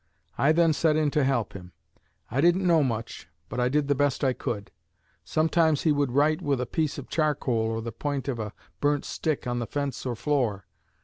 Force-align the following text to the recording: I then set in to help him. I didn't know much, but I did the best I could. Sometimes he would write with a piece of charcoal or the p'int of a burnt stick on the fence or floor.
I 0.35 0.51
then 0.51 0.73
set 0.73 0.95
in 0.95 1.11
to 1.11 1.23
help 1.23 1.53
him. 1.53 1.73
I 2.31 2.41
didn't 2.41 2.65
know 2.65 2.81
much, 2.81 3.29
but 3.49 3.59
I 3.59 3.69
did 3.69 3.87
the 3.87 3.93
best 3.93 4.23
I 4.23 4.33
could. 4.33 4.71
Sometimes 5.23 5.83
he 5.83 5.91
would 5.91 6.11
write 6.11 6.41
with 6.41 6.59
a 6.59 6.65
piece 6.65 6.97
of 6.97 7.07
charcoal 7.07 7.67
or 7.69 7.83
the 7.83 7.91
p'int 7.91 8.27
of 8.27 8.39
a 8.39 8.51
burnt 8.79 9.05
stick 9.05 9.45
on 9.45 9.59
the 9.59 9.67
fence 9.67 10.03
or 10.03 10.15
floor. 10.15 10.65